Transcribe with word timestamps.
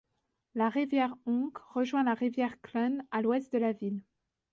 La 0.55 0.69
rivière 0.69 1.13
Unk 1.27 1.55
rejoint 1.59 2.01
la 2.03 2.15
rivière 2.15 2.59
Clun 2.61 3.05
à 3.11 3.21
l'ouest 3.21 3.53
de 3.53 3.59
la 3.59 3.71
ville. 3.71 4.01